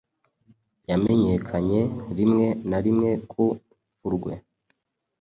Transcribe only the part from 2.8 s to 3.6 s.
rimwe ku